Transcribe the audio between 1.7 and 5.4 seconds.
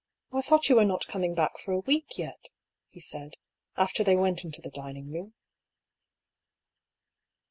a week yet," he said, after they went into the dining room.